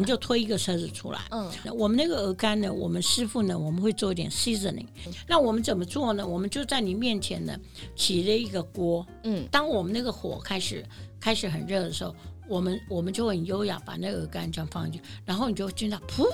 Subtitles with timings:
[0.00, 1.20] 们就推一个车子出来。
[1.30, 4.86] 嗯，我们那个鹅肝呢，我们师傅呢，我们会做一点 seasoning。
[5.28, 6.26] 那我们怎么做呢？
[6.26, 7.56] 我们就在你面前呢，
[7.94, 9.06] 起了一个锅。
[9.24, 10.84] 嗯，当我们那个火开始
[11.20, 12.12] 开始很热的时候，
[12.48, 16.26] 我们我们就会很优雅把那个鹅肝这样放进去，然后你就会听到噗。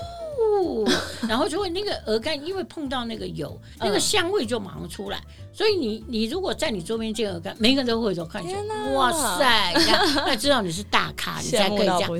[1.27, 5.21] 然后就会那个鹅肝，因为碰到那个油，那个香味就马上出来。
[5.53, 9.73] 所以你你如果在你周边见鹅肝，每个人都会都看起来，哇塞，
[10.17, 12.11] 那知道你是大咖，你才可以这样。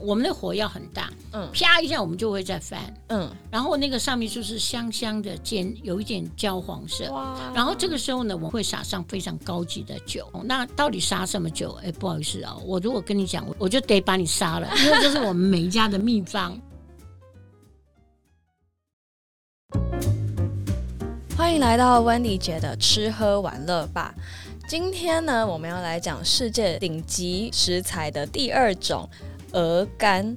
[0.00, 7.08] 我们的火要很大，嗯，啪一下我们就会再翻，嗯，然后那个上面就是香香的煎，有一点焦黄色。
[7.12, 7.52] 哇！
[7.54, 10.28] 然后这个时候呢，我会撒上非常高级的酒。
[10.44, 11.78] 那到底撒什么酒？
[11.84, 16.60] 哎，不好意思啊，我如果跟你讲，我就得把你杀了，因为这是我们每一家的秘方。
[21.40, 24.14] 欢迎来到温迪姐的吃喝玩乐吧。
[24.68, 29.08] 今天呢，我们要来讲世界顶级食材的第二种
[29.52, 30.36] 鹅肝。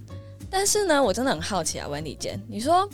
[0.50, 2.90] 但是呢，我真的很好奇啊，温迪姐，你说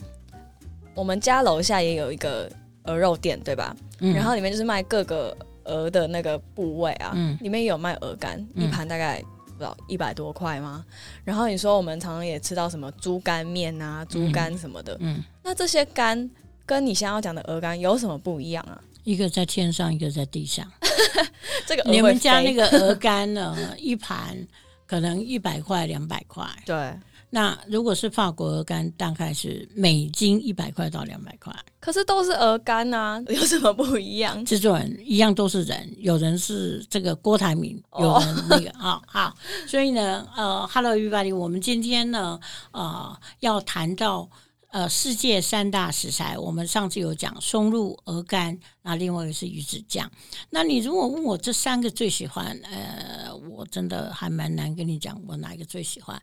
[0.96, 2.52] 我们家楼下也有一个
[2.86, 3.76] 鹅肉店，对吧？
[4.00, 10.84] 然后里面就是卖各个鹅的那个部位啊，里面也有卖鹅肝，一盘大概不知道一百多块吗？
[11.24, 16.28] 然后你说我们常常也吃到什么猪肝面啊、猪肝什么的，嗯，那这些肝。
[16.70, 18.80] 跟你想要讲的鹅肝有什么不一样啊？
[19.04, 20.72] 一个在天上，一个在地上。
[21.66, 23.58] 这个你们家那个鹅肝呢？
[23.80, 24.38] 一盘
[24.86, 26.46] 可能一百块、两百块。
[26.68, 26.94] 对。
[27.32, 31.52] 那如果是法国鹅肝，大概是美金一百块到两百块。
[31.80, 34.46] 可是都是鹅肝啊， 有什么不一样？
[34.46, 39.36] 制作人一样都是人，有人是这个郭台铭，有人那个 啊好。
[39.68, 42.40] 所以呢，呃，Hello everybody，我们今天呢，
[42.74, 44.30] 呃，要谈到。
[44.72, 50.10] 呃，世界三大食材，我们上次有讲松露、鹅肝，那另外一个是鱼子酱。
[50.52, 56.22] 那你如果问我这三个最喜欢，呃，我真的还蛮难跟你讲我哪一个最喜欢。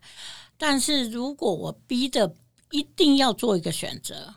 [0.57, 2.33] 但是如果我逼的
[2.71, 4.33] 一定要做一个选择，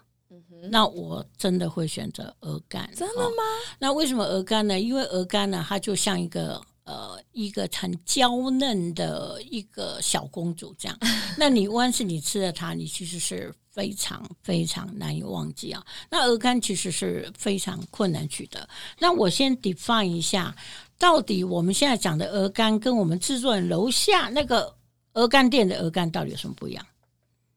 [0.71, 2.91] 那我真的会选择鹅肝。
[2.97, 3.43] 真的吗？
[3.79, 4.79] 那为什么鹅肝呢？
[4.79, 6.61] 因为鹅肝呢，它就像一个。
[6.85, 10.99] 呃，一个很娇嫩的一个小公主这样，
[11.39, 15.85] 那你万是你吃了它，你其实是非常非常难以忘记啊。
[16.11, 18.69] 那鹅肝其实是非常困难取得。
[18.99, 20.55] 那我先 define 一下，
[20.99, 24.75] 到底我们现在讲的鹅肝跟我们制作人楼下那个
[25.13, 26.85] 鹅肝店的鹅肝到底有什么不一样，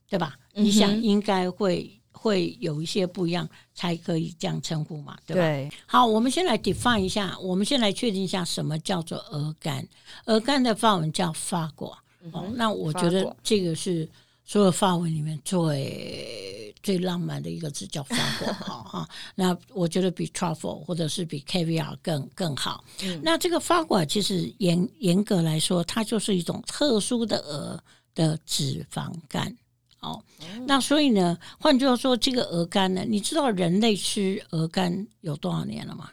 [0.09, 0.37] 对吧？
[0.53, 1.99] 你想应该会。
[2.15, 5.41] 会有一些不一样，才可以这样称呼嘛，对吧？
[5.41, 5.69] 对。
[5.85, 9.85] 好，我们先来 define 一下，我们先来确定一下什么叫做鹅肝。
[10.23, 11.87] 鹅肝的法文叫法国。
[12.31, 14.09] 哦，那我觉得这个是
[14.45, 18.47] 所有法文里面最最浪漫的一个字，叫法国。
[18.53, 19.09] 哈哈。
[19.35, 22.83] 那我觉得比 truffle 或者是比 caviar 更更好。
[23.21, 27.83] 那这个法国其实严严格来说，它就是一种特殊的鹅
[28.13, 29.55] 的脂肪肝。
[30.01, 30.21] 哦，
[30.67, 36.09] 那所以呢，换句话说，这个鹅肝呢，你知道人类吃鹅肝有多少年了吗？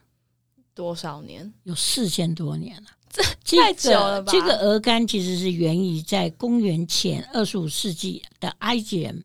[0.72, 1.52] 多少年？
[1.64, 2.88] 有四千多年了，
[3.44, 4.30] 这太久了吧？
[4.32, 9.24] 这个鹅肝其实是源于在公元前二十五世纪的埃及人，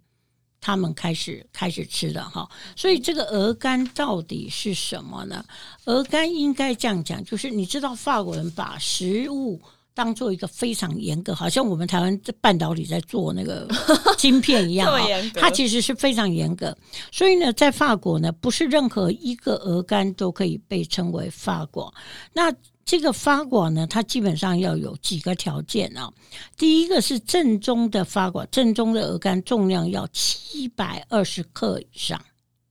[0.59, 2.49] 他们开始开始吃的哈。
[2.75, 5.45] 所以这个鹅肝到底是什么呢？
[5.85, 9.61] 鹅肝应该这样讲，就是你知道法国人把食物。
[9.97, 13.65] 当做一个非常严格，好像我们台湾在半导体在做那个
[14.19, 16.77] 晶片一样啊，它其实是非常严格。
[17.13, 21.93] 所以呢，在法国呢，不是任何一个鹅肝都可以被称为法国。
[22.33, 22.53] 那
[22.85, 26.11] 这个法国呢，它基本上要有几个条件啊。
[26.55, 32.23] 第一个是正宗的法国，正宗的鹅肝重量要七百二十克以上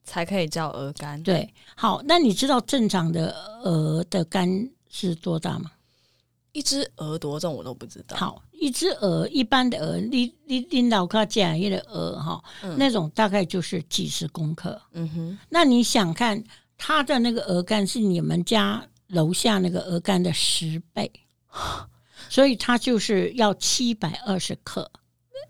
[0.04, 1.20] 才可以叫鹅肝。
[1.24, 5.72] 对，好，那你知道正常的鹅的肝是多大吗？
[6.52, 8.16] 一只鹅多重我都不知道。
[8.16, 12.40] 好，一只鹅，一般的鹅，你你你老家讲一的鹅哈，
[12.78, 14.80] 那种大概就是几十公克。
[14.92, 16.40] 嗯哼，那你想看
[16.78, 18.80] 它的那个鹅肝是你们家
[19.14, 21.10] 楼下那个鹅肝的十倍，
[22.28, 24.90] 所以它就是要七百二十克。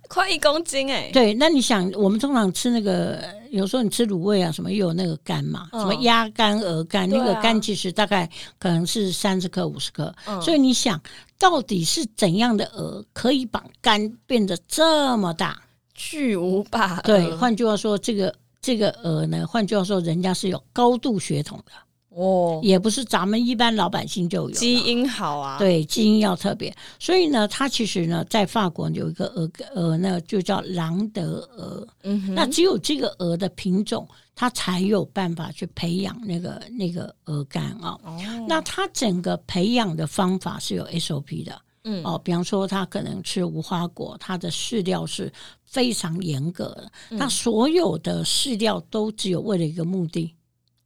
[0.07, 1.11] 快一公斤哎！
[1.13, 10.15] 对，那你想，我们通常吃那个，有时候你吃卤味啊，什么又有那个肝嘛，什么鸭肝、鹅肝，那个肝其实大概可能是三十克、五十克。
[10.43, 11.01] 所以你想，
[11.39, 15.59] 到底是怎样的鹅可以把肝变得这么大，
[15.95, 17.01] 巨无霸？
[17.01, 21.73] 对，换句话说，这个这个鹅呢，换句话说，人家是有高度血统的。
[22.15, 37.99] 哦，也不是咱们一般老百姓就有基因好啊，对，基因要特别，所以呢，它其实呢，在法国有一个鹅鹅，那就叫朗德鹅，嗯，那只有这个鹅的品种，它才有办法去培养那个那个鹅肝啊。
[38.05, 38.17] 哦，
[38.49, 42.03] 那它整个培养的方法是有 SOP 的，嗯。
[42.05, 45.33] 哦，比方说他可能吃无花果，他的饲料是
[45.65, 47.19] 非常严格的，嗯。
[47.19, 50.35] 他所有的饲料都只有为了一个目的，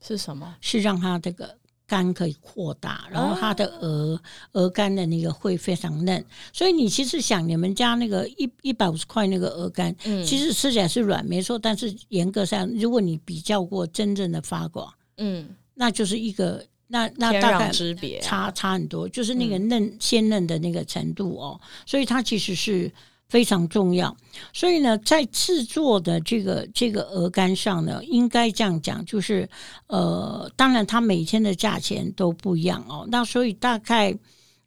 [0.00, 0.56] 是什么？
[0.60, 1.56] 是让它这个
[1.86, 4.20] 肝可以扩大，然后它的鹅
[4.52, 6.22] 鹅肝的那个会非常嫩，
[6.52, 10.24] 所以你其实想你们家那个一一百五十块那个鹅肝，嗯。
[10.24, 17.72] 其实吃起来是软没错，但是严格上，如果你比较过真正的发果，嗯，那就是一个那那大概
[18.20, 22.92] 差差很多，就是那个嫩、鲜嫩的那个程度哦，所以它其实是
[23.28, 24.16] 非常重要。
[24.52, 29.48] 所以呢，在制作的这个这个鹅肝上呢，应该这样讲，就是
[29.86, 33.06] 呃，当然它每天的价钱都不一样哦。
[33.10, 34.16] 那所以大概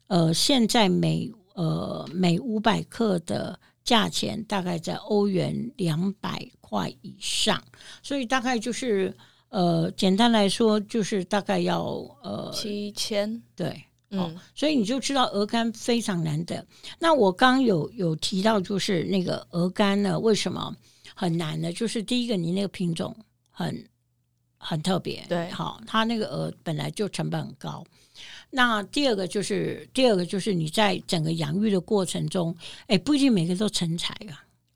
[0.06, 7.62] 呃，现在每呃每五百克的价钱大概在欧元两百块以上，
[8.02, 9.14] 所以大概就是。
[9.54, 11.82] 呃，简单来说，就是大概要
[12.22, 16.64] 呃七千，对，嗯所以你就知道鹅肝非常难得。
[16.98, 20.74] 那我刚有有提到，就是那个鹅肝呢，为什么
[21.14, 21.72] 很难呢？
[21.72, 23.16] 就是第一个，你那个品种
[23.50, 23.84] 很
[24.58, 27.84] 很特别，对好，它那个鹅本来就成本很高。
[28.50, 32.54] 那第二个就是，第二个就是你在整个养育的过程中，
[32.88, 34.14] 哎，不一定每个都成才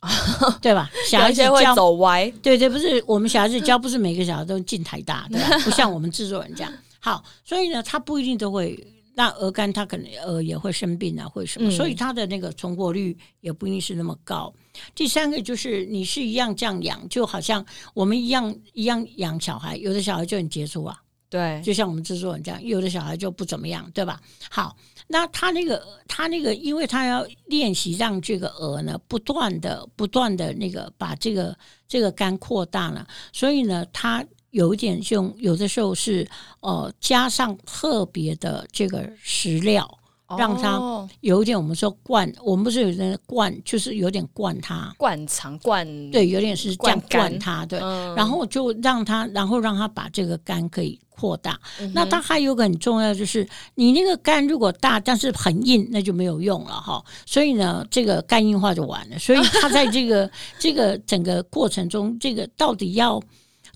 [0.01, 0.11] 啊，
[0.63, 0.91] 对吧？
[1.07, 5.59] 小孩子会教走歪，对对，不是我们小孩子教，不是每个小孩都进台大，对吧？
[5.63, 6.73] 不像我们制作人这样。
[6.99, 8.83] 好，所以呢，他不一定都会。
[9.19, 14.53] 那鹅肝它可能呃也会生病啊，或者什么，嗯所以它的那个存活率也不一定是那么高。
[14.95, 17.65] 第三个就是你是一样这样养，就好像
[17.95, 24.21] 我们一样一样养小孩，有的小孩就很杰出啊，对，就像我们制作人这样，有的小孩就不怎么样，对吧？
[24.51, 24.77] 好，
[25.09, 31.57] 那他那个他那个，因为他要练习让这个鹅呢不断的不断的那个把这个
[31.89, 34.23] 这个肝扩大了，所以呢，他
[34.57, 36.27] 有一点用，有的时候是
[36.61, 39.87] 呃加上特别的这个食料，
[40.39, 51.61] 让它哦有一点我们说灌，我们不是有人灌，就是有点灌它，灌肠灌，对，有点是这样灌灌它，对，嗯然后就让它，然后让它把这个肝可以扩大。
[51.79, 57.05] 嗯那它还有个很重要，就是你那个肝如果大，但是很硬，那就没有用了哈。
[57.27, 59.19] 所以呢，这个肝硬化就完了。
[59.19, 63.23] 所以它在这个 这个整个过程中，这个到底要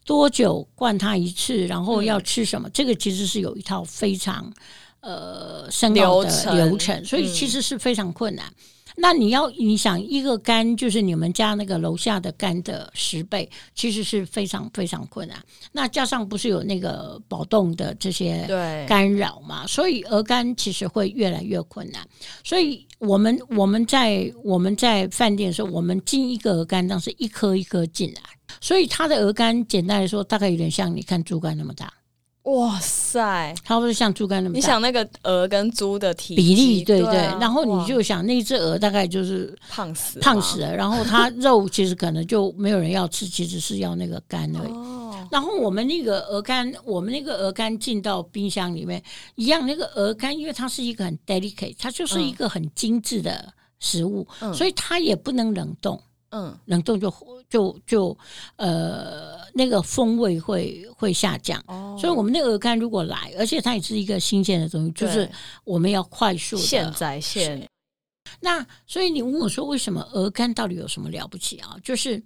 [0.04, 4.52] 多久灌它一次，然后要吃什么，这个其实是有一套非常
[5.00, 6.56] 呃深奥的流程。
[6.56, 8.52] 流程，所以其实是非常困难。
[8.96, 15.38] 那你要你想一个肝就是你们家那个楼下的肝的十倍，其实是非常非常困难。
[15.72, 22.06] 那加上不是有那个保冻的这些对，干扰嘛，所以鹅肝其实会越来越困难。
[22.44, 28.22] 所以我们我们在我们在饭店的时候，我们进一个鹅肝当时一颗一颗进来，
[28.60, 31.92] 所以它的鹅肝简单来说，大概有点像你看猪肝那么大，
[32.44, 33.54] 哇塞！
[33.64, 34.56] 差不多像猪肝那么大。
[34.56, 44.72] 你想那个鹅跟猪的体比例对对然后你就想那只鹅大概就是胖死胖死了，然后它肉其实可能就没有人要吃，其实是要那个肝而已。
[44.72, 49.02] 哦，然后我们那个鹅肝，我们那个鹅肝进到冰箱里面，
[49.34, 56.58] 一样那个鹅肝，因为它是一个很 delicate，它就是一个很精致的食物，嗯所以它也不能冷冻，嗯。
[56.66, 57.12] 冷冻就
[57.48, 58.18] 就就
[58.56, 61.62] 呃那个风味会会下降。
[61.66, 65.28] 哦，所以，我们那个鹅肝如果来，而且它也是一个新鲜的东西，就是
[65.64, 67.68] 我们要快速的现在现。
[68.40, 71.76] 那所以你问我说，为什么鹅肝到底有什么了不起啊？
[71.82, 72.22] 就是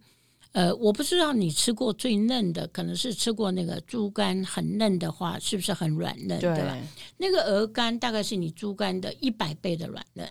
[0.55, 6.79] 呃，我不知道你吃过最嫩的，可能是吃过那个猪肝很嫩的话，是不是很软嫩，对吧？
[7.17, 10.29] 那个鹅肝大概是你猪肝的一百倍的软嫩，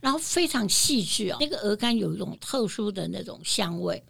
[0.00, 1.36] 然后非常细致哦。
[1.40, 4.00] 那个鹅肝有一种特殊的那种香味，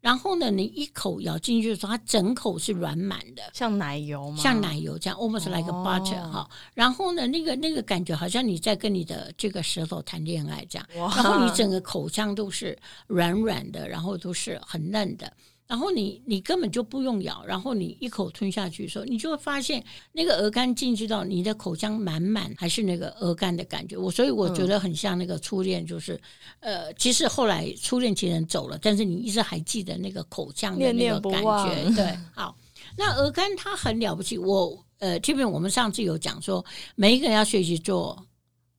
[0.00, 3.42] 然后呢，你一口咬进去的时候，它整口是软满的。
[3.52, 4.36] 像奶油吗？
[4.36, 12.78] 像奶油这样，almost like a butter 哦哈、然后呢，那个那个感觉好像你在跟你的这个舌头谈恋爱这样，然后你整个口腔都是
[13.08, 15.32] 软软的，然后都是很嫩的。
[15.68, 23.94] 然后你你根本就不用咬，然后你一口吞下去的时候，你就会发现那个鹅肝进去到你的口腔满满，还是那个鹅肝的感觉。
[23.94, 26.18] 我所以我觉得很像那个初恋，就是、
[26.60, 31.90] 呃，其实后来初恋情人走了，但是你一直还记得那个口腔的那个感忘觉。
[31.94, 32.56] 对，好，
[32.96, 34.38] 那鹅肝它很了不起。
[34.38, 38.26] 我呃，这边我们上次有讲说，每一个人要学习做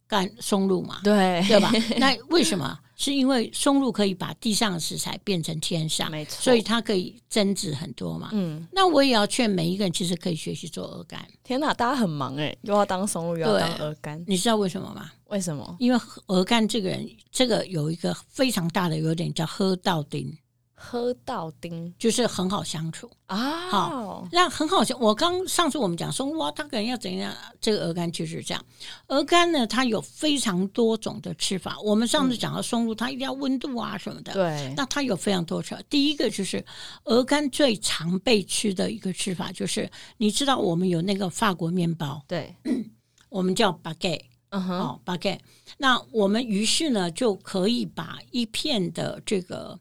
[0.08, 1.72] 干松露嘛，对对吧？
[2.00, 2.80] 那为什么？
[3.00, 8.30] 是因为松露可以把地上的食材变成天上，没错，所以它可以增值很多嘛。
[8.34, 11.26] 嗯，那我也要劝每一个人，其实可以学习做鹅肝。
[11.42, 15.10] 天哪，大家很忙哎，又要当松露，又要对当鹅肝，你知道为什么吗？
[15.28, 15.78] 为什么？
[15.80, 20.38] 因为鹅肝这个人，这个有一个非常大的优点，叫喝到丁。
[20.82, 23.12] 喝到丁就是很好相处。
[23.26, 27.36] 啊，好那很好相，我刚上次我们讲说，哇，他，可能要怎样？
[27.60, 28.66] 这个鹅肝就是这样。
[29.08, 31.78] 鹅肝呢，它有非常多种的吃法。
[31.82, 34.34] 我们上次讲到松露，它一定要温度啊什么的。
[34.34, 35.82] 对，那它有非常多吃法。
[35.90, 36.66] 第一个就是
[37.04, 42.56] 鹅肝最常被吃的一个吃法，就是你知道我们有那个法国面包，对，
[43.30, 45.40] 我们叫 baguette 嗯哼，哦 baguette。
[45.78, 49.80] 那我们于是呢就可以把一片的这个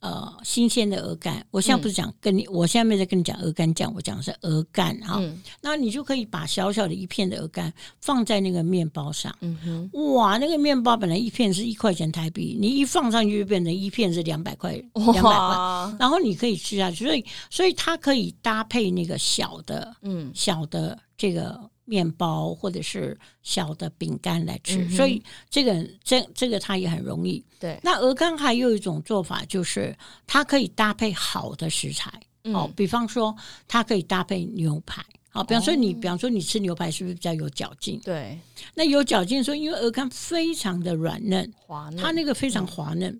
[0.00, 5.16] 呃新鲜的鹅肝，我现在不是讲跟你，我现在没有在跟你讲鹅肝酱，我讲的是鹅肝哈。
[5.18, 9.34] 嗯那你就可以把小小的一片的鹅肝放在那个面包上。
[9.40, 15.96] 嗯哼，哇，那个面包本来一片是一块钱台币，你一放上去就变成一片是两百块，两百块。
[15.98, 27.42] 然后你可以吃下去，所以所以它可以搭配那个小的嗯小的这个面包或者是小的饼干来吃，嗯所以这个这这个它也很容易。
[27.58, 32.10] 对，那鹅肝还有一种做法，就是它可以搭配好的食材，
[32.44, 33.34] 哦嗯，比方说
[33.66, 35.02] 它可以搭配牛排。
[35.30, 35.98] 好，比方说你，哦。
[36.00, 37.98] 比方说你吃牛排是不是比较有嚼劲？
[38.00, 38.38] 对，
[38.74, 43.18] 那有嚼劲的时候，因为鹅肝非常的软嫩，滑嫩，它那个非常滑嫩，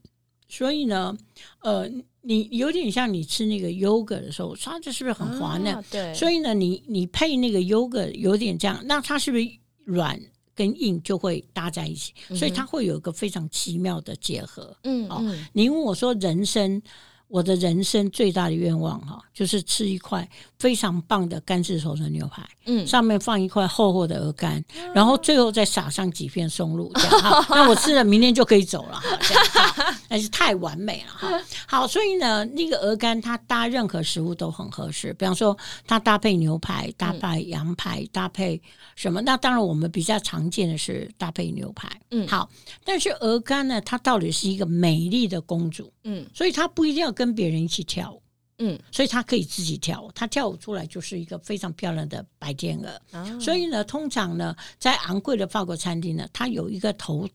[0.49, 1.17] 所以呢，
[1.61, 1.89] 呃，
[2.29, 5.75] 你有点像你吃那个 yogurt 的时候，它这是不是很滑嫩？
[5.75, 9.49] 啊对，所以呢，你你配那个 yogurt 有点这样，那它是不是
[9.85, 10.21] 软
[10.55, 12.13] 跟硬就会搭在一起？
[12.37, 14.65] 所以它会有一个非常奇妙的结合。
[14.65, 16.83] 哦嗯哦，你问我说，人生
[17.29, 20.29] 我的人生最大的愿望哈，就是吃一块
[20.59, 24.63] 非常棒的干式熟成牛排，嗯上面放一块厚厚的鹅肝，
[24.93, 27.47] 然后最后再撒上几片松露，这样哈。
[27.55, 31.45] 那我吃了，明天就可以走了哈，这样哈，那是太完美了哈。
[31.67, 38.61] 好，所以呢，那个鹅肝它搭任何食物都很合适，比方说它搭配牛排、搭配羊排、搭配
[38.97, 39.23] 什么？
[39.23, 42.51] 那当然我们比较常见的是搭配牛排，嗯好。
[42.85, 48.21] 但是鹅肝呢，它到底是一个美丽的公主，嗯所以它不一定要跟别人一起跳舞。
[48.59, 53.17] 嗯所以他可以自己跳舞，她跳舞出来就是一个非常漂亮的白天鹅。
[53.17, 57.29] 啊，所以呢，通常呢，在昂贵的法国餐厅呢，它有一个头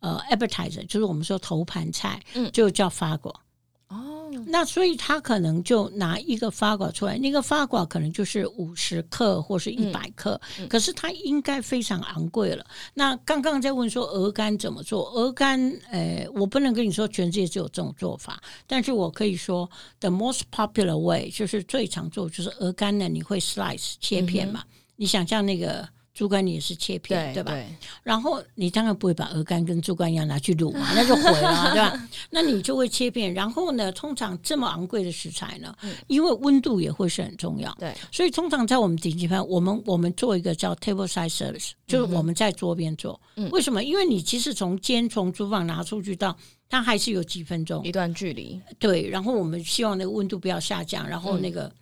[0.00, 3.34] 呃 appetizer，就是我们说头盘菜，嗯就叫法国。
[4.36, 12.64] 哦，那所以他可能就拿一个发 quả 出来，那个发 quả 可能就是五十克或是一百克，嗯可是它应该非常昂贵了。
[12.94, 19.68] 那刚刚在问说鹅肝怎么做，鹅肝，呃，我不能跟你说全世界只有这种做法，但是我可以说
[20.00, 24.62] the most popular way 就是最常做就是鹅肝呢，你会 slice 切片嘛？
[24.96, 25.88] 你想象那个。
[26.14, 27.52] 猪肝你也是切片，对吧？
[27.52, 27.64] 对，
[28.02, 32.07] 然后你当然不会把鹅肝跟猪肝一样拿去卤嘛，那就毁了嘛，对吧？
[32.30, 33.32] 那你就会切片。
[33.32, 35.74] 然后呢，通常这么昂贵的食材呢，
[36.06, 43.20] 因为温度也会是很重要，对，所以通常在我们顶级饭，我们我们做一个叫 table side service，就是我们在桌边做。
[43.36, 43.84] 嗯为什么？
[43.84, 46.36] 因为你其实从煎从厨房拿出去到
[46.68, 49.08] 它还是有几分钟，一段距离，对。
[49.08, 51.72] 然后我们希望那个温度不要下降，然后那个。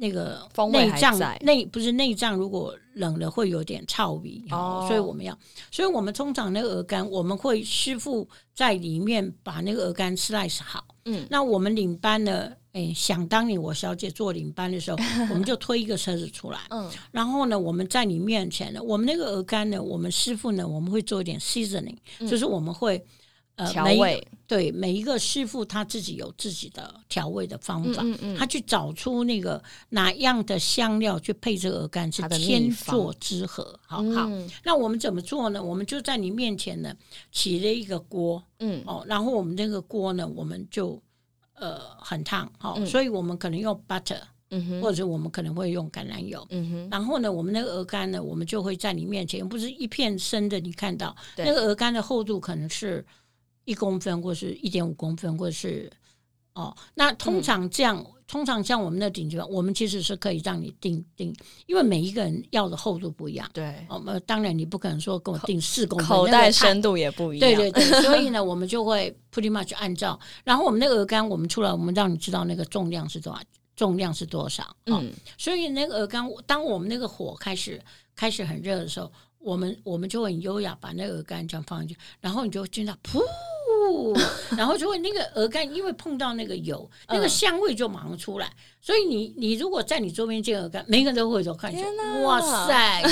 [0.00, 5.38] 那个内脏内不是内脏，如果冷了会有点臭味哦哦，所以我们要，
[5.70, 10.82] 所以我们通常那个鹅肝，我们会师傅在里面把那个鹅肝 slice 好。
[11.04, 12.50] 嗯那我们领班呢？
[12.72, 14.96] 哎，想当年我小姐做领班的时候，
[15.28, 23.04] 我们就推一个车子出来，嗯然后呢，我们在你面前呢，我们那个鹅肝呢，我们师傅呢，我们会做一点 seasoning，、就是我们会
[23.66, 24.26] 调味。
[24.46, 28.36] 对每一个师傅他自己有自己的调味的方法，嗯嗯。
[28.36, 33.78] 他去找出那个哪样的香料去配这个鹅肝是天作之合。
[33.86, 34.50] 好好，嗯。
[34.64, 35.62] 那我们怎么做呢？
[35.62, 36.92] 我们就在你面前呢
[37.30, 38.82] 起了一个锅嗯。
[38.86, 41.00] 哦，然后我们这个锅呢，我们就
[41.54, 42.84] 呃很烫哦，嗯。
[42.84, 46.44] 所以我们可能用 butter，嗯哼，或者我们可能会用橄榄油。
[46.50, 53.06] 嗯哼，然后呢，我们那个鹅肝呢，我们就会在你面前，不是一片生的，你看到那个鹅肝的厚度可能是
[53.64, 55.90] 一公分，或是一点五公分，或者是
[56.54, 61.34] 哦，那通常这样，通常像我们的顶级饭，我们其实是可以让你定定，
[61.66, 63.48] 因为每一个人要的厚度不一样。
[63.52, 73.40] 对，哦，们当然你不可能说跟我定四公分，口袋深度也不一样，对对对， 所以呢，我们就会 pretty much 按照，然后我们那个鹅肝，我们出来，我们让你知道那个重量是多少，
[73.76, 74.64] 重量是多少。
[74.86, 77.80] 哦、嗯所以那个鹅肝，当我们那个火开始
[78.16, 83.20] 开始很热的时候，我们我们就很优雅把那个鹅肝这样放进去，然后你就会听到噗。
[84.56, 88.50] 然后就会那个鹅肝，因为碰到那个油，那个嗯香味就马上出来。
[88.82, 91.70] 所以你你如果在你周边见鹅肝，每个人都会都看
[92.22, 93.02] 哇塞，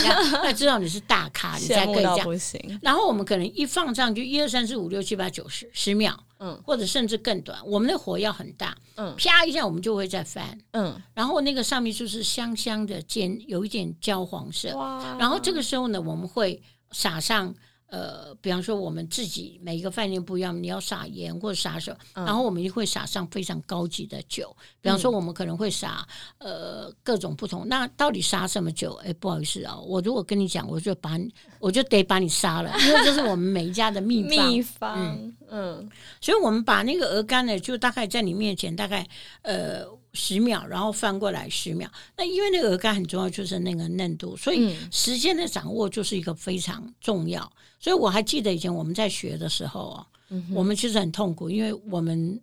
[0.42, 2.80] 那知道你是大咖，你才可以这样。
[2.80, 7.58] 然后我们可能一放上去，一二三四五六七八九十十秒，嗯或者甚至更短。
[7.66, 14.75] 我们的火要很大，嗯啪一下我们就会再翻，嗯，然后那个上面就是香香的煎，有一点焦黄色。
[14.75, 17.54] 哇然后这个时候呢，我们会撒上
[17.88, 24.54] 呃，比方说我们自己每一个饭店不一样，你要撒盐或者撒什么，然后我们就会撒上非常高级的酒。
[24.80, 26.07] 比方说我们可能会撒
[26.38, 27.66] 呃各种不同。
[27.66, 28.92] 那到底撒什么酒？
[29.04, 34.28] 哎，不好意思啊，我如果跟你讲，我就把你我就得把你杀了，因为这是我们每一家的秘方。
[34.49, 35.90] 秘方，嗯，
[36.21, 39.07] 所以我们把那个鹅肝呢，就大概在你面前大概
[39.42, 39.85] 呃
[40.19, 41.89] 十秒，然后翻过来十秒。
[42.17, 47.51] 那因为那个鹅肝很重要，就是那个嫩度，所以时间的掌握就是一个非常重要。
[47.79, 50.07] 所以我还记得以前我们在学的时候啊，
[50.53, 52.41] 我们其实很痛苦，因为我们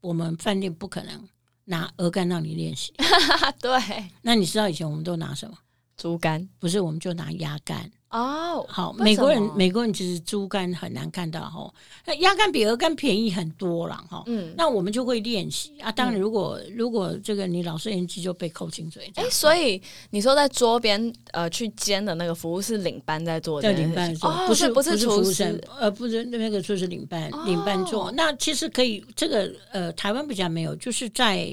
[0.00, 1.28] 我们饭店不可能
[1.64, 2.94] 拿鹅肝让你练习。
[3.60, 3.70] 对，
[4.22, 5.58] 那你知道以前我们都拿什么？
[5.96, 6.48] 猪肝？
[6.60, 7.90] 不是，我们就拿鸭肝。
[8.10, 11.70] 哦，好，美国人美国人其实猪肝很难看到哈，
[12.06, 14.22] 那鸭肝比鹅肝便宜很多了哈。
[14.26, 15.92] 嗯，那我们就会练习啊。
[15.92, 19.12] 当然，如果如果这个你老是年纪就被扣薪水。
[19.16, 28.10] 哎，所以你说在桌边呃去煎的那个服务是领班在做的，领班做，不是不是厨师，呃，不是那个就是领班领班做。
[28.12, 31.46] 那其实可以，这个呃台湾比较没有，就是在。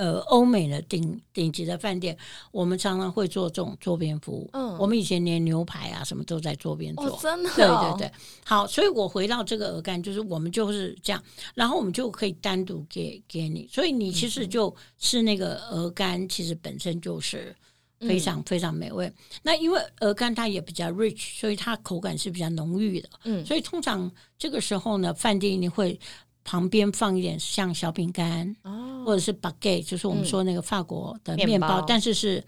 [0.00, 2.16] 呃，欧美的顶顶级的饭店，
[2.52, 4.48] 我们常常会做这种桌边服务。
[4.54, 7.50] 嗯，我们以前连牛排啊什么都在桌边做，真的。
[7.54, 11.22] 对对对，好，所以我回到这个鹅肝，就是我们就是这样，
[11.54, 17.54] 然后我们就可以单独给给你，所以你其实就吃那个鹅肝，其实本身就是
[17.98, 19.12] 非常非常美味。
[19.42, 23.08] 那因为鹅肝它也比较 rich，所以它口感是比较浓郁的。
[23.24, 26.00] 嗯，所以通常这个时候呢，饭店一定会。
[26.44, 28.56] 旁边放一点像小饼干，
[29.04, 32.42] 或者是 baguette，就是我们说那个法国的面包，但是是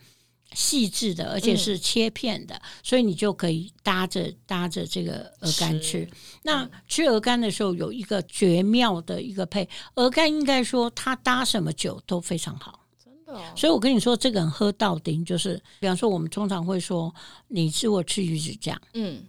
[0.55, 6.07] 细致的，而且是切片的，所以你就可以搭着搭着这个鹅肝吃。
[6.43, 13.41] 那吃鹅肝的时候有一个绝妙的一个配，鹅肝应该说它搭什么酒都非常好，真的。
[13.57, 17.15] 所以我跟你说，这个人喝到顶，就是比方说我们通常会说，
[17.49, 19.23] 你吃我吃鱼子酱，嗯，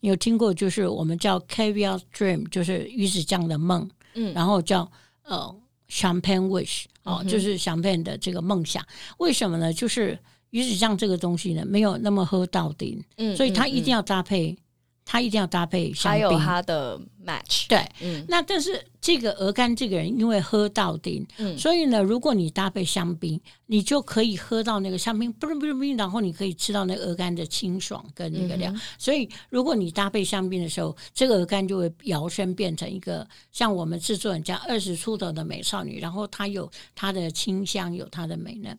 [0.00, 3.90] 有听过就是我们叫 caviar dream，就是鱼子酱的梦。
[4.14, 4.90] 嗯，然后叫
[5.22, 5.54] 呃
[5.88, 8.84] ，champagne wish 哦，就是 champagne 的这个梦想。
[9.18, 9.72] 为什么呢？
[9.72, 10.18] 就是
[10.50, 14.56] 鱼子酱这个东西呢，没有那么喝到顶，嗯，所以它一定要搭配。
[15.04, 17.66] 它一定要搭配香槟，还有它的 match。
[17.68, 28.72] 对，嗯，那但是这个鹅肝这个人因为喝到顶，嗯，所以呢，如果你搭配香槟，你就可以喝到那个香槟，不不不，然后你可以吃到那个鹅肝的清爽跟那个料。
[28.98, 38.72] 所以如果你搭配香槟的时候，这个鹅肝就会摇身变成一个像我们制作人这样二十出头的美少女，然后它有它的清香，有它的美呢。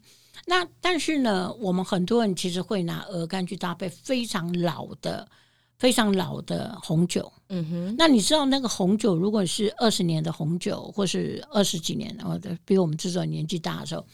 [0.45, 5.27] 那但是呢，我们很多人其实会拿鹅肝去搭配非常老的。
[5.81, 7.33] 非常老的红酒。
[7.53, 14.05] 嗯哼，那你知道那个红酒，如果是二十年的红酒，或是二十几年，或者比我们制作年纪大的时候，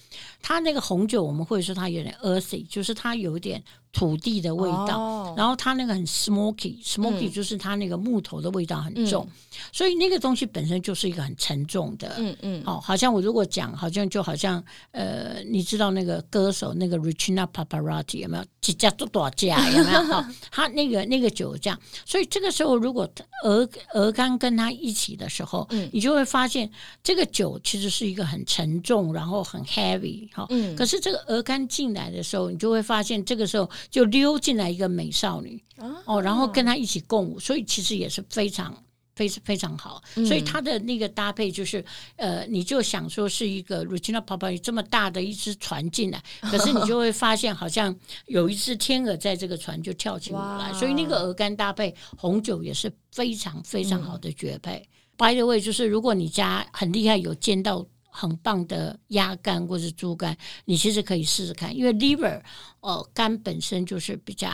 [0.42, 9.28] 它那个红酒我们会说它有点 earthy，就是它有点土地的味道，然后它那个很 smoky，smoky 就是它那个木头的味道很重，
[9.72, 12.16] 所以那个东西本身就是一个很沉重的。
[12.18, 18.44] 嗯嗯，哦，好像我如果讲，好像就好像呃，你知道那个歌手那个 Richina Paparazzi 有没有？
[18.60, 20.02] 几家多多家有没有？
[20.12, 23.10] 哈，他那个那个酒这样，所以这个时候如果
[23.44, 26.70] 鹅鹅肝跟它一起的时候，嗯，你就会发现
[27.04, 30.76] 这个酒其实是一个很沉重，然后很 heavy 哈，嗯。
[30.76, 35.64] 可是这个鹅肝进来的时候，你就会发现这个时候就溜进来一个美少女
[36.06, 38.76] 哦，然后跟他一起共舞，所以其实也是非常。
[39.18, 41.84] 非非常好，所以它的那个搭配就是，
[42.18, 47.94] 呃，你就想说是一个 Regina Papa 这么大的一只船进来，可是你就会发现好像
[48.28, 54.88] 有一只天鹅在这个船就跳起舞来，所以那个鹅肝搭配红酒也是非常非常好的绝配。
[55.18, 62.40] By the way，就是如果你家很厉害，有煎到很棒的鸭肝或是猪肝，你其实可以试试看，因为 liver
[62.82, 64.52] 哦肝本身就是比较，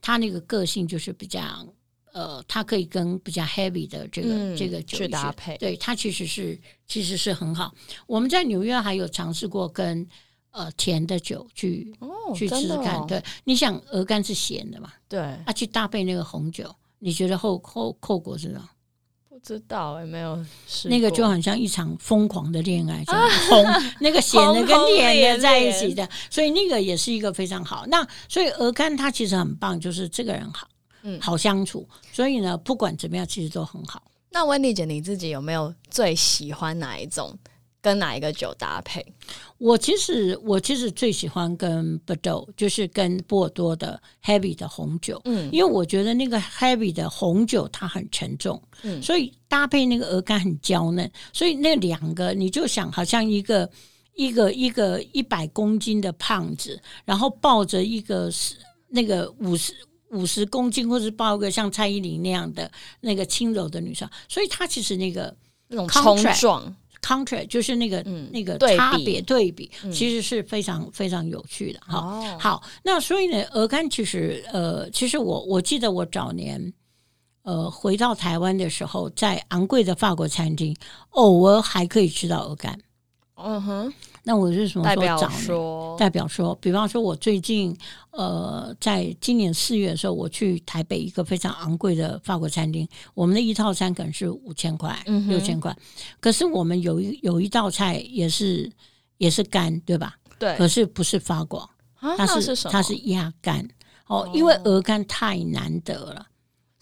[0.00, 1.66] 它那个个性就是比较。
[2.14, 7.74] 呃，它可以跟比较 heavy 的这个这个酒去搭配，对它其实是其实是很好。
[8.06, 10.06] 我们在纽约还有尝试过跟
[10.52, 11.92] 呃甜的酒去
[12.36, 13.04] 去试试看。
[13.08, 14.92] 对，你想鹅肝是咸的嘛？
[15.08, 18.70] 对，啊，去搭配那个红酒，你觉得后后后果是什么？
[19.28, 20.88] 不知道，也没有试。
[20.88, 23.04] 那个就很像一场疯狂的恋爱，
[23.50, 23.64] 红
[23.98, 27.84] 那个咸的跟甜的在一起的，所以那个也是一个非常好。
[27.88, 30.68] 那所以鹅肝它其实很棒，就是这个人好。
[31.04, 34.02] 嗯，好相处，所以呢，不管怎么样，其实都很好。
[34.30, 37.38] 那温迪姐，你自己有没有最喜欢哪一种，
[37.80, 39.04] 跟哪一个酒搭配？
[39.58, 45.20] 我其实我其实最喜欢跟 Bordeaux，就是跟波尔多的 Heavy 的红酒。
[45.26, 53.70] 嗯，因为我觉得那个 Heavy 的红酒它很沉重，嗯，所以搭配那个鹅肝很娇嫩，所以那两个你就想，好像一个
[54.14, 58.56] 一个一个一百公斤的胖子，然后抱着一个是
[58.88, 59.74] 那个五十。
[60.14, 65.34] 五十公斤，或是抱一个像蔡依林那样的那个轻柔的女生，所以她其实那个
[65.68, 71.98] 那种冲 Contract 撞，contract 就是那个、嗯那个差别对比，嗯其实是非常非常有趣的哈。
[71.98, 76.72] 哦，好，那所以呢，鹅肝其实呃，其实我我记得我早年
[77.42, 80.74] 呃回到台湾的时候，在昂贵的法国餐厅，
[81.10, 82.78] 偶尔还可以吃到鹅肝。
[83.36, 83.92] 嗯哼，
[84.26, 85.42] 那我是什么代表时候早年？
[85.42, 87.76] 说，代表说，比方说，我最近
[88.10, 95.76] 呃，在今年四月的时候，我去台北一个非常昂贵的法国餐厅，我们的一套餐可能是五千块、嗯六千块，
[96.20, 98.70] 可是我们有一有一道菜也是
[99.18, 100.16] 也是肝，对吧？
[100.38, 101.58] 对，可是不是法国，
[102.00, 102.72] 啊，它是那是什么？
[102.72, 103.60] 它是鸭肝
[104.06, 106.26] 哦哦，因为鹅肝太难得了，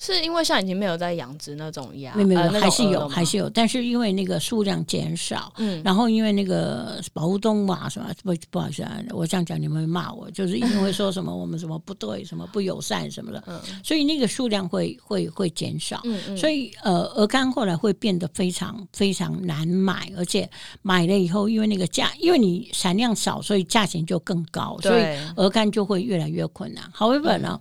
[0.04, 13.60] 是因为现在已经没有在养殖那种鸭，没有没有呃还是有还是有，但是因为那个数量减少，嗯，然后因为那个保护动物啊什么，不不好意思啊，我这样讲你们会骂我，就是一定会说什么我们什么不对，什么不友善什么的，嗯。
[13.84, 16.00] 所以那个数量会会会减少。
[16.02, 20.50] 嗯嗯，所以呃，鹅肝后来会变得非常非常难买，而且
[20.82, 26.82] 买了以后，因为那个价，因为你产量少，所以价钱就更高，所以对，鹅肝就会越来越困难。
[26.92, 27.60] However 呢，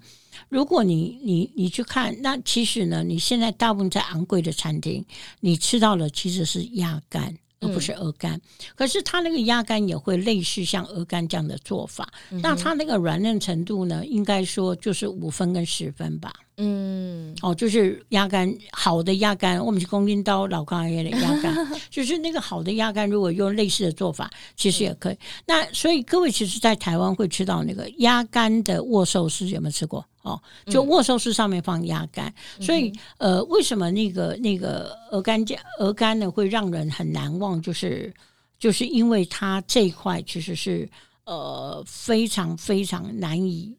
[0.52, 5.04] 如果你你你去看，那其实呢，你现在大部分在昂贵的餐厅，
[5.40, 7.34] 你吃到的其实是鸭肝。
[7.64, 8.42] 而不是鹅肝，
[8.74, 12.12] 可是它那个鸭肝也会类似像鹅肝这样的做法。
[12.42, 16.34] 那它那个软嫩程度呢，应该说就是五分跟十分吧。
[16.58, 21.56] 嗯哦，就是鸭肝好的鸭肝，我们是公斤刀老干爷的鸭肝，
[21.92, 25.18] 就是那个好的鸭肝，如果用类似的做法，其实也可以。
[25.46, 30.04] 那所以各位其实，在台湾会吃到那个鸭肝的握寿司，有没有吃过？
[30.24, 37.62] 哦，就握寿司上面放鸭肝，所以呃，为什么那个那个鹅肝酱鹅肝呢会让人很难忘？
[37.62, 38.14] 就是
[38.60, 40.88] 就是因为它这一块其实是
[41.26, 43.76] 呃非常非常难以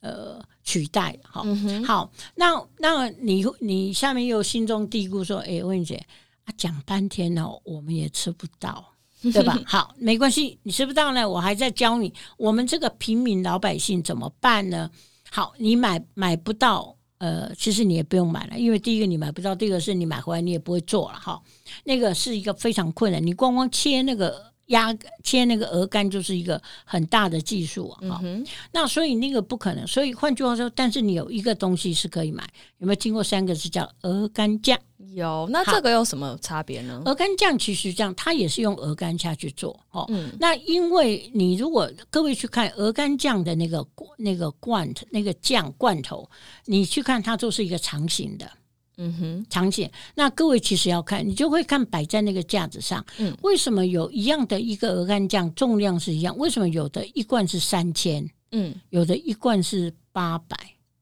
[0.00, 1.42] 呃取代的哈。
[1.44, 6.04] 嗯，好，那那你你下面又心中嘀咕说：“哎，温姐
[6.44, 8.84] 啊，讲半天哦，我们也吃不到，
[9.22, 9.58] 对吧？
[9.64, 14.90] 好，没关系，你吃不到呢，我还在教你，我们这个平民老百姓怎么办呢？
[15.34, 21.42] 好，你买买不到。”呃，其实你也不用买了，因为第一个你买不到，第二个是你买回来你也不会做了哈。
[21.84, 28.08] 那个是一个非常困难，你光光切那个鸭切那个鹅肝就是一个很大的技术啊。
[28.08, 32.42] 哈嗯，那所以那个不可能，所以换句话说，但是你有一个东西是可以买，
[32.78, 34.78] 有没有听过三个字叫鹅肝酱？
[35.14, 37.02] 有，那这个有什么差别呢？
[37.04, 40.04] 鹅肝酱其实这样，它也是用鹅肝下去做哦。
[40.08, 46.28] 嗯那因为你如果各位去看鹅肝酱的那个那个罐头那个酱罐头，
[46.64, 48.50] 你去看它就是一个长形的。
[48.96, 56.36] 嗯哼，长线，那各位其实要看，你就会看摆在那个架子上，嗯为什么有一样的一个鹅肝酱重量是一样？
[56.38, 60.56] 为什么有的一罐是三千，嗯有的一罐是八百？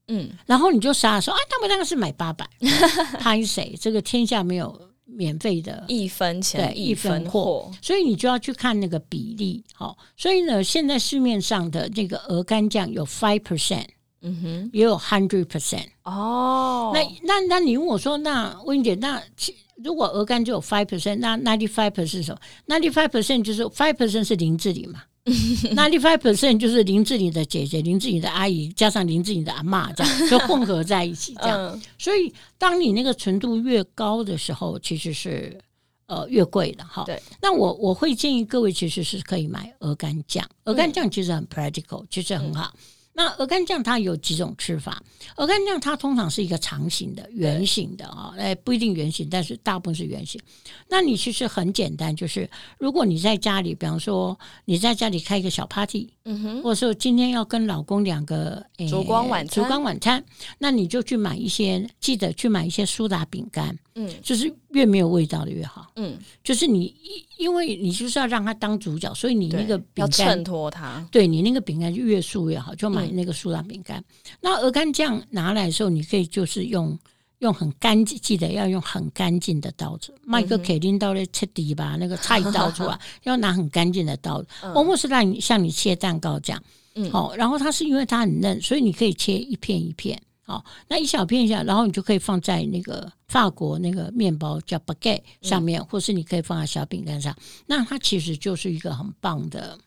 [0.09, 2.49] 嗯，然后你就傻说啊，他们那个是买八百，
[3.21, 3.75] 拍谁？
[3.81, 9.63] 这个天下没有免费的，一分钱对一分货，所以你就要去看那个比例。
[9.73, 13.87] 好、所以呢，现在市面上的这个鹅肝酱有 five percent，
[14.23, 15.87] 嗯哼，也有 hundred percent。
[16.05, 26.59] 哦，那那那你问我说，那温姐，那其如果鹅肝只有 five percent，那 ninety five percent 是什么？ninety five percent 就是 five percent 是林志玲嘛， ninety five percent
[26.59, 31.59] 就是林志玲的姐姐、林志玲的阿姨加上林志玲的阿妈这样，就混合在一起这样。
[31.75, 35.59] 嗯所以，当你那个纯度越高的时候，其实是
[36.07, 37.03] 呃越贵的哈。
[37.05, 42.73] 对，那我我会建议各位其实是可以买鹅肝酱，鹅肝酱其实很 practical，其实很好。
[43.15, 45.03] 那鹅肝酱它有几种吃法，
[45.37, 50.41] 鹅肝酱它通常是一个长形的、圆形的啊，哎不一定圆形，但是大部分是圆形。
[50.89, 52.49] 那你其实很简单，就是
[52.79, 59.63] 如果你在家里，比方说你在家里开一个小 party，嗯哼，或者说今天要跟老公两个诶烛光晚餐。
[59.63, 60.23] 烛光晚餐，
[60.59, 64.09] 那你就去买一些，记得去买一些苏打饼干，嗯。
[64.23, 65.91] 就是越没有味道的越好。
[65.97, 66.95] 嗯，就是你
[67.39, 73.17] 因因为你就是要让他当主角，所以你那个饼要干衬托他，对你那个饼干就越素越好，就买嗯。
[73.17, 74.03] 那个苏打饼干。
[74.41, 76.97] 那鹅肝酱拿来的时候，你可以就是用
[77.43, 80.15] 用很干净，记得要用很干净的刀子。
[80.25, 86.63] 卖个嗯肯定刀来切底吧，那个菜刀出来 要拿很干净的刀子，嗯我们是让你像你切蛋糕这样。
[86.95, 90.21] 嗯好、然后它是因为它很嫩，所以你可以切一片一片。
[90.45, 97.35] 好、那一小片一下，然后你就可以放在那个法国那个面包叫 baguette 上嗯面，或是你可以放在小饼干上。
[97.67, 99.79] 那它其实就是一个很棒的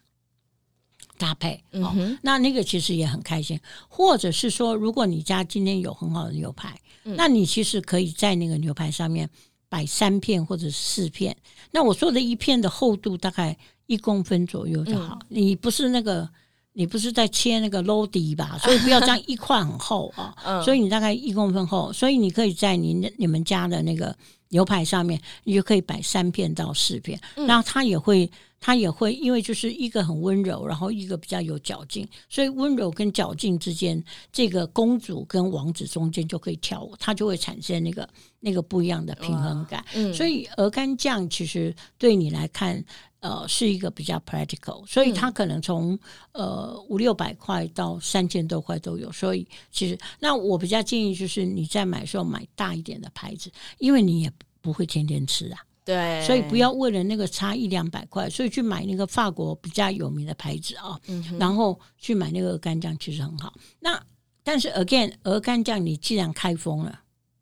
[1.17, 1.61] 搭配。
[1.73, 3.59] 哦，那那个其实也很开心。
[3.87, 9.29] 或者是说，如果你家今天有很好的牛排，嗯那你其实可以在那个牛排上面
[9.69, 11.35] 摆三片或者四片。
[11.71, 15.17] 那我说的一片的厚度大概一公分左右就好。
[15.21, 16.27] 嗯你不是那个
[16.73, 18.57] 你不是在切那个 low 底吧？
[18.63, 20.35] 所以不要这样一块很厚啊。
[20.43, 24.15] 嗯所以你大概一公分厚，所以你可以在你你们家的那个
[24.49, 28.29] 牛排上面，你就可以摆三片到四片，嗯然后它也会。
[28.65, 39.85] 它也会，因为就是一个很温柔，然后一个比较有嚼劲，所以温柔跟嚼劲之间，这个公主跟王子中间就可以跳舞，它就会产生那个那个不一样的平衡感。
[39.93, 42.83] 嗯所以鹅肝酱其实对你来看，
[43.19, 45.95] 呃，是一个比较 practical，所以它可能从
[46.31, 49.11] 呃五六百块到三千多块都有。
[49.11, 63.53] 所以其实，那我比较建议就是你在买的时候买大一点的牌子，因为你也不会天天吃啊，对，所以不要为了那个差一两百块，所以去买那个法国比较有名的牌子啊，嗯然后去买那个鹅肝酱，其实很好。
[63.79, 64.01] 那
[64.43, 67.01] 但是 again，鹅肝酱你既然开封了。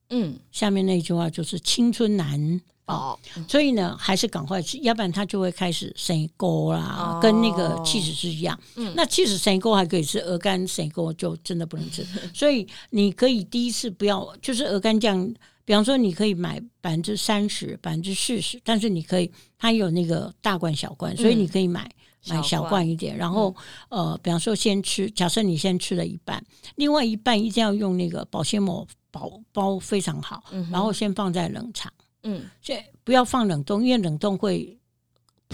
[0.09, 8.59] 嗯下面那句话就是青春难保，哦所以呢，还是赶快吃，要不然它就会开始生沟啦，哦跟那个气死是一样。
[8.75, 12.05] 嗯那气死生沟还可以吃，鹅肝生沟就真的不能吃。
[12.33, 15.33] 所以你可以第一次不要，就是鹅肝酱，
[15.65, 21.89] 比方说你可以买百分之三十、百分之四十，但是你可以它有那个大罐小罐，所以你可以买。
[22.25, 23.53] 买小小罐罐一点，然后、
[23.89, 26.41] 呃，比方说先吃，假设你先吃了一半，
[26.75, 31.91] 另外一半一定要用那个保鲜膜包包非常好，然后先放在冷藏，
[32.23, 32.45] 嗯。
[32.61, 34.79] 所以不要放冷冻，因为冷冻会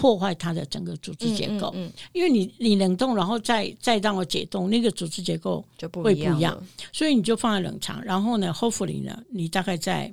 [0.00, 1.70] 破坏它的整个组织结构。
[1.74, 8.02] 嗯嗯嗯因为你你冷冻，然后再再让我解冻，那个组织结构，就不会不一样所以你就放在冷藏。
[8.02, 10.10] 然后呢，hopefully 呢，你大概在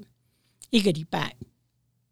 [0.71, 1.33] 一个礼拜，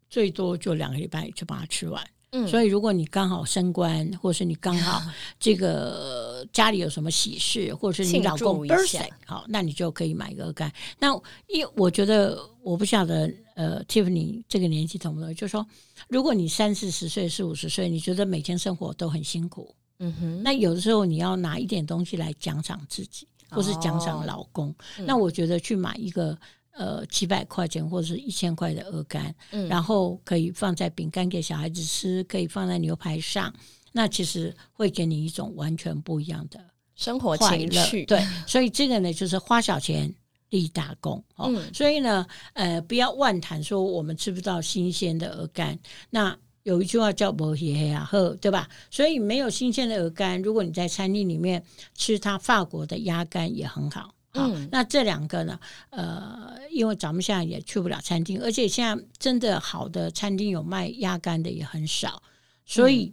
[0.08, 2.02] 最多就两个礼拜就把它吃完。
[2.32, 5.00] 嗯所以，如果你刚好升官，或是你刚好
[5.38, 10.70] 这个家里有什么喜事，或者是你老公 birthday，好，那你就可以买一个鹅肝。
[10.98, 11.08] 那
[11.46, 15.34] 因为我觉得，我不晓得，呃，Tiffany 这个年纪同不同？
[15.34, 15.66] 就是说，
[16.08, 24.68] 如果你三四十岁、四五十岁，你觉得每天生活都很辛苦，嗯哼，那有的时候你要拿一点东西来奖赏自己，或是奖赏哦老公。
[24.98, 26.38] 嗯那我觉得去买一个
[26.72, 33.50] 呃几百块钱或者是一千块的鹅肝，嗯然后可以放在饼干给小孩子吃，可以放在牛排上，
[33.92, 36.62] 那其实会给你一种完全不一样的
[36.94, 37.34] 生活。
[37.38, 40.14] 情趣，对，所以这个呢，就是花小钱。
[40.56, 45.78] 立大功哦，嗯所以呢，呃，不要妄谈说我们吃不到新鲜的鹅肝。
[46.10, 48.68] 那有一句话叫“摩黑黑啊喝”，对吧？
[48.90, 51.62] 所以没有新鲜的鹅肝，如果你在餐厅里面
[51.94, 54.12] 吃它法国的鸭肝也很好。
[54.30, 55.60] 好，嗯那这两个呢？
[55.90, 62.22] 呃，因为咱们现在也去不了餐厅，而且现在真的好的餐厅有卖鸭肝的也很少，
[62.64, 63.12] 所以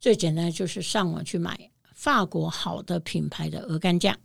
[0.00, 4.18] 最简单就是上网去买法国好的品牌的鹅肝酱。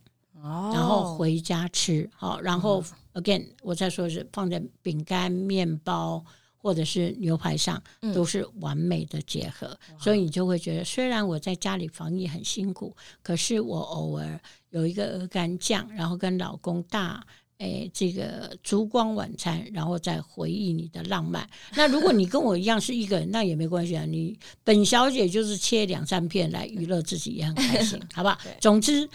[0.44, 6.24] 哦，然后回家吃，好，然后 again 我再说是放在饼干、面包
[6.58, 17.26] 或者是牛排上，嗯都是完美的结合，所以你就会觉得，虽然我在家里防疫很辛苦，可是我偶尔有一个鹅肝酱，然后跟老公大。
[17.60, 21.48] 诶，这个烛光晚餐，然后再回忆你的浪漫。
[21.78, 24.04] 那如果你跟我一样是一个人，那也没关系啊。
[24.04, 28.54] 你本小姐就是切两三片来娱乐自己，也很开心， 好不好对？
[28.60, 29.10] 总之，先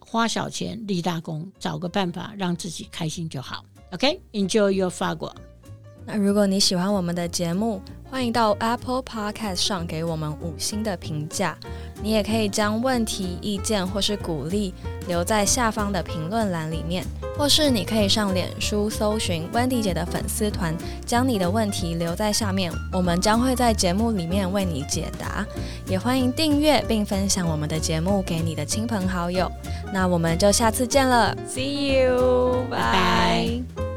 [0.00, 3.64] 花小钱立大功，找个办法让自己开心就好。
[3.92, 5.34] OK，enjoy、your 法国。
[6.06, 11.56] 那如果你喜欢我们的节目，欢迎到 Apple Podcast 上给我们五星的评价。
[12.02, 14.74] 你也可以将问题、意见或是鼓励
[15.08, 17.04] 留在下方的评论栏里面，
[17.38, 25.44] 或是你可以上脸书搜寻 Wendy 姐的粉丝团，将你的问题留在下面，我们将会在节目里面为你解答。
[25.86, 29.50] 也欢迎订阅并分享我们的节目给你的亲朋好友。
[29.92, 33.93] 那我们就下次见了，See you，拜拜。